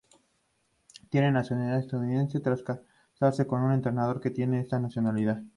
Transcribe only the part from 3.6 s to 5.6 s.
su entrenador que tiene esa nacionalidad.